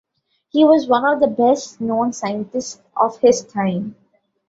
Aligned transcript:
He 0.49 0.63
was 0.65 0.87
one 0.87 1.05
of 1.05 1.19
the 1.19 1.27
best 1.27 1.79
known 1.79 2.11
scientists 2.11 2.81
of 2.97 3.19
his 3.19 3.43
time. 3.45 3.95